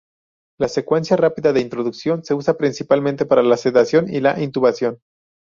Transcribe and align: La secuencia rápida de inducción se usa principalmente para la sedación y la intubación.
La 0.59 0.67
secuencia 0.67 1.15
rápida 1.15 1.53
de 1.53 1.61
inducción 1.61 2.23
se 2.23 2.33
usa 2.33 2.57
principalmente 2.57 3.27
para 3.27 3.43
la 3.43 3.55
sedación 3.55 4.11
y 4.11 4.19
la 4.19 4.41
intubación. 4.41 4.99